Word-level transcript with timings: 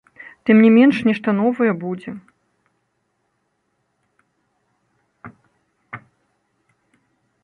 Тым 0.49 0.61
не 0.67 0.69
менш, 0.77 0.95
нешта 1.07 1.29
новае 1.41 1.73
будзе. 1.83 2.11